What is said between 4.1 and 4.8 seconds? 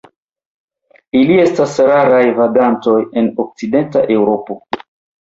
Eŭropo.